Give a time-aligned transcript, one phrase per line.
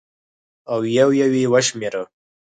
[0.71, 2.03] او یو یو یې وشمېره